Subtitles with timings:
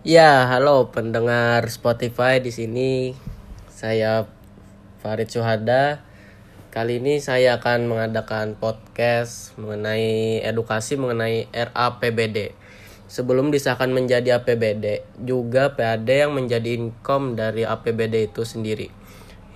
[0.00, 3.12] Ya, halo pendengar Spotify di sini.
[3.68, 4.24] Saya
[5.04, 6.00] Farid Suhada.
[6.72, 12.56] Kali ini saya akan mengadakan podcast mengenai edukasi mengenai RAPBD.
[13.12, 18.88] Sebelum disahkan menjadi APBD, juga PAD yang menjadi income dari APBD itu sendiri.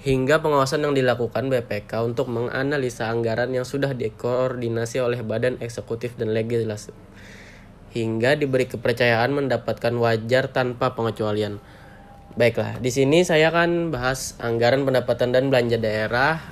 [0.04, 6.36] Hingga pengawasan yang dilakukan BPK untuk menganalisa anggaran yang sudah dikoordinasi oleh Badan Eksekutif dan
[6.36, 6.92] Legislatif
[7.95, 11.62] hingga diberi kepercayaan mendapatkan wajar tanpa pengecualian.
[12.35, 16.43] Baiklah, di sini saya akan bahas anggaran pendapatan dan belanja daerah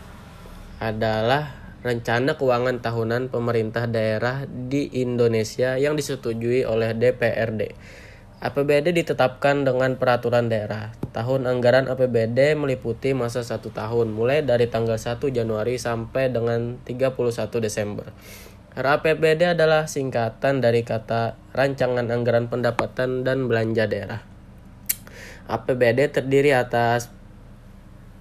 [0.79, 7.75] adalah rencana keuangan tahunan pemerintah daerah di Indonesia yang disetujui oleh DPRD.
[8.43, 10.91] APBD ditetapkan dengan peraturan daerah.
[11.15, 17.63] Tahun anggaran APBD meliputi masa satu tahun, mulai dari tanggal 1 Januari sampai dengan 31
[17.63, 18.11] Desember.
[18.73, 24.25] RAPBD adalah singkatan dari kata Rancangan Anggaran Pendapatan dan Belanja Daerah.
[25.45, 27.13] APBD terdiri atas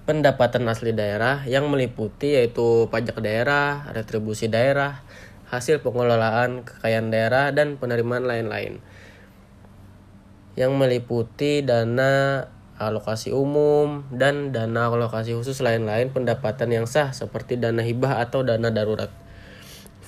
[0.04, 5.00] pendapatan asli daerah yang meliputi yaitu pajak daerah, retribusi daerah,
[5.48, 8.84] hasil pengelolaan kekayaan daerah dan penerimaan lain-lain.
[10.52, 12.44] Yang meliputi dana
[12.76, 18.68] alokasi umum dan dana alokasi khusus lain-lain pendapatan yang sah seperti dana hibah atau dana
[18.68, 19.21] darurat.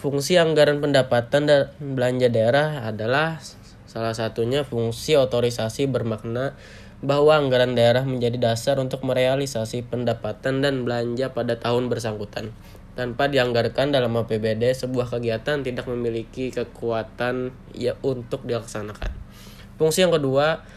[0.04, 3.40] Fungsi anggaran pendapatan dan belanja daerah adalah
[3.88, 6.52] salah satunya fungsi otorisasi bermakna
[7.00, 12.52] bahwa anggaran daerah menjadi dasar untuk merealisasi pendapatan dan belanja pada tahun bersangkutan.
[12.92, 19.08] Tanpa dianggarkan dalam APBD, sebuah kegiatan tidak memiliki kekuatan ya untuk dilaksanakan.
[19.80, 20.68] Fungsi yang kedua,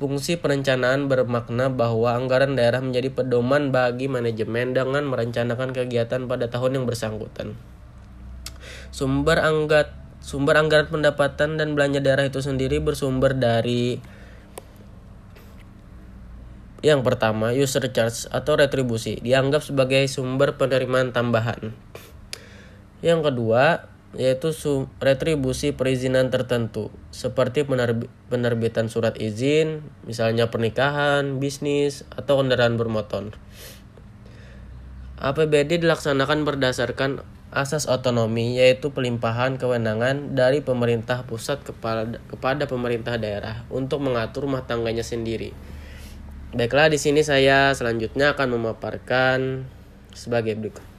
[0.00, 6.80] Fungsi perencanaan bermakna bahwa anggaran daerah menjadi pedoman bagi manajemen dengan merencanakan kegiatan pada tahun
[6.80, 7.52] yang bersangkutan.
[8.96, 9.92] Sumber anggat
[10.24, 14.00] sumber anggaran pendapatan dan belanja daerah itu sendiri bersumber dari
[16.80, 21.76] yang pertama, user charge atau retribusi dianggap sebagai sumber penerimaan tambahan.
[23.04, 24.50] Yang kedua, yaitu
[24.98, 27.62] retribusi perizinan tertentu seperti
[28.26, 33.38] penerbitan surat izin, misalnya pernikahan, bisnis, atau kendaraan bermotor.
[35.20, 37.22] APBD dilaksanakan berdasarkan
[37.54, 45.06] asas otonomi yaitu pelimpahan kewenangan dari pemerintah pusat kepada, pemerintah daerah untuk mengatur rumah tangganya
[45.06, 45.54] sendiri.
[46.50, 49.70] Baiklah di sini saya selanjutnya akan memaparkan
[50.10, 50.89] sebagai berikut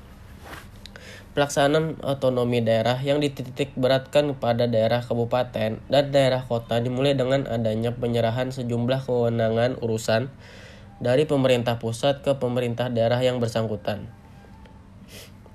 [1.31, 7.95] pelaksanaan otonomi daerah yang dititik beratkan kepada daerah kabupaten dan daerah kota dimulai dengan adanya
[7.95, 10.27] penyerahan sejumlah kewenangan urusan
[10.99, 14.11] dari pemerintah pusat ke pemerintah daerah yang bersangkutan.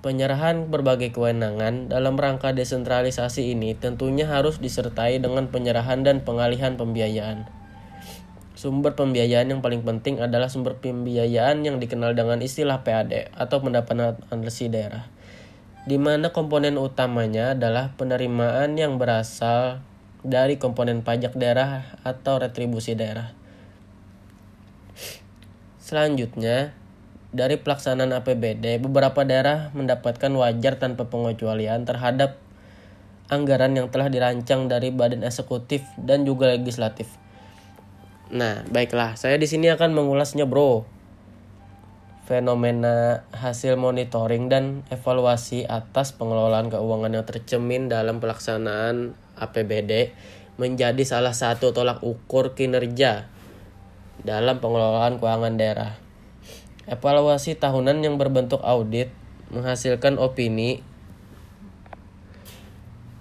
[0.00, 7.44] Penyerahan berbagai kewenangan dalam rangka desentralisasi ini tentunya harus disertai dengan penyerahan dan pengalihan pembiayaan.
[8.56, 14.16] Sumber pembiayaan yang paling penting adalah sumber pembiayaan yang dikenal dengan istilah PAD atau pendapatan
[14.41, 15.12] asli daerah
[15.86, 19.78] di mana komponen utamanya adalah penerimaan yang berasal
[20.26, 23.30] dari komponen pajak daerah atau retribusi daerah.
[25.78, 26.74] Selanjutnya,
[27.30, 32.42] dari pelaksanaan APBD, beberapa daerah mendapatkan wajar tanpa pengecualian terhadap
[33.30, 37.06] anggaran yang telah dirancang dari badan eksekutif dan juga legislatif.
[38.34, 40.95] Nah, baiklah, saya di sini akan mengulasnya, Bro
[42.26, 50.10] fenomena hasil monitoring dan evaluasi atas pengelolaan keuangan yang tercemin dalam pelaksanaan APBD
[50.59, 53.31] menjadi salah satu tolak ukur kinerja
[54.26, 55.92] dalam pengelolaan keuangan daerah.
[56.91, 59.15] Evaluasi tahunan yang berbentuk audit
[59.54, 60.82] menghasilkan opini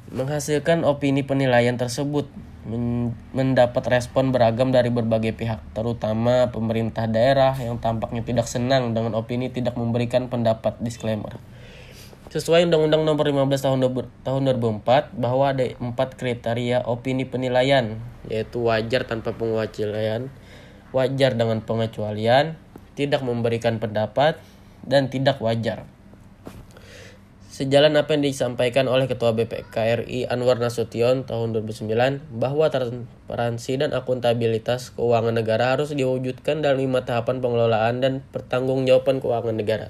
[0.09, 2.25] menghasilkan opini penilaian tersebut
[2.65, 9.53] mendapat respon beragam dari berbagai pihak, terutama pemerintah daerah yang tampaknya tidak senang dengan opini
[9.53, 11.37] tidak memberikan pendapat disclaimer.
[12.33, 13.79] Sesuai Undang-Undang Nomor 15 Tahun
[14.25, 20.33] tahun 2004 bahwa ada empat kriteria opini penilaian, yaitu wajar tanpa pengecualian,
[20.89, 22.57] wajar dengan pengecualian,
[22.97, 24.41] tidak memberikan pendapat,
[24.81, 25.85] dan tidak wajar.
[27.55, 31.87] Sejalan apa yang disampaikan oleh Ketua BPK RI Anwar Nasution tahun 2009
[32.35, 39.55] bahwa transparansi dan akuntabilitas keuangan negara harus diwujudkan dalam lima tahapan pengelolaan dan pertanggungjawaban keuangan
[39.55, 39.87] negara.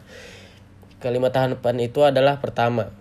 [1.01, 2.93] Kelima tahapan itu adalah pertama,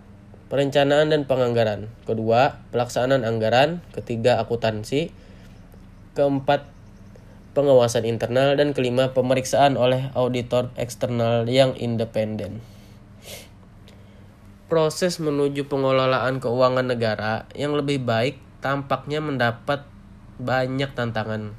[0.49, 1.85] perencanaan dan penganggaran.
[2.09, 3.85] Kedua, pelaksanaan anggaran.
[3.93, 5.13] Ketiga, akuntansi.
[6.17, 6.65] Keempat,
[7.53, 8.57] pengawasan internal.
[8.57, 12.65] Dan kelima, pemeriksaan oleh auditor eksternal yang independen
[14.65, 19.85] proses menuju pengelolaan keuangan negara yang lebih baik tampaknya mendapat
[20.41, 21.53] banyak tantangan.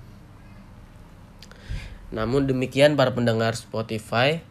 [2.11, 4.43] Namun demikian para pendengar Spotify,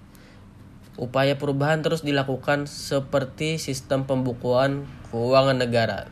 [0.95, 6.11] upaya perubahan terus dilakukan seperti sistem pembukuan keuangan negara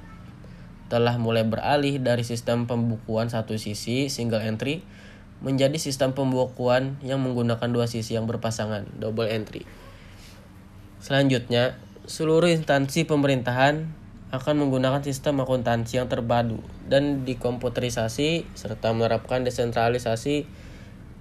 [0.91, 4.85] telah mulai beralih dari sistem pembukuan satu sisi single entry
[5.41, 9.65] menjadi sistem pembukuan yang menggunakan dua sisi yang berpasangan double entry.
[11.03, 13.87] Selanjutnya, seluruh instansi pemerintahan
[14.33, 16.59] akan menggunakan sistem akuntansi yang terpadu
[16.89, 20.49] dan dikomputerisasi serta menerapkan desentralisasi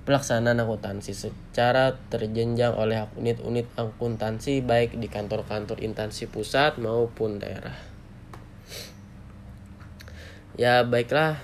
[0.02, 7.76] pelaksanaan akuntansi secara terjenjang oleh unit-unit akuntansi baik di kantor-kantor instansi pusat maupun daerah.
[10.58, 11.38] Ya baiklah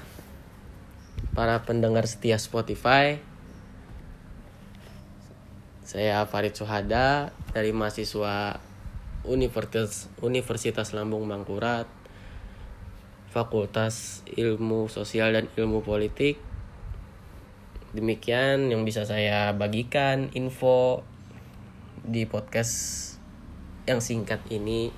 [1.37, 3.23] para pendengar setia Spotify.
[5.87, 8.61] Saya Farid Suhada dari mahasiswa
[9.29, 11.87] Universitas Universitas Lambung Mangkurat
[13.29, 16.41] Fakultas Ilmu Sosial dan Ilmu Politik.
[17.93, 21.05] Demikian yang bisa saya bagikan info
[22.03, 23.17] di podcast
[23.85, 24.89] yang singkat ini.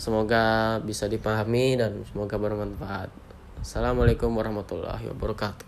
[0.00, 3.12] Semoga bisa dipahami dan semoga bermanfaat.
[3.60, 5.67] Assalamualaikum warahmatullahi wabarakatuh